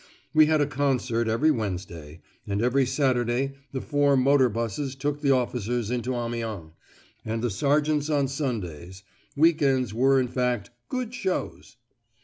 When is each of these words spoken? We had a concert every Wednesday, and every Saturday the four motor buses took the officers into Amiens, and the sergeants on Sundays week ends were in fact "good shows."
We 0.33 0.47
had 0.47 0.61
a 0.61 0.65
concert 0.65 1.27
every 1.27 1.51
Wednesday, 1.51 2.21
and 2.47 2.59
every 2.59 2.87
Saturday 2.87 3.53
the 3.71 3.81
four 3.81 4.17
motor 4.17 4.49
buses 4.49 4.95
took 4.95 5.21
the 5.21 5.29
officers 5.29 5.91
into 5.91 6.15
Amiens, 6.15 6.71
and 7.23 7.43
the 7.43 7.51
sergeants 7.51 8.09
on 8.09 8.27
Sundays 8.27 9.03
week 9.35 9.61
ends 9.61 9.93
were 9.93 10.19
in 10.19 10.27
fact 10.27 10.71
"good 10.89 11.13
shows." 11.13 11.77